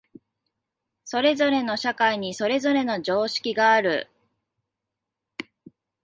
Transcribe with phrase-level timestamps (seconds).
[1.05, 4.09] それぞれの社会にそれぞれの常識がある。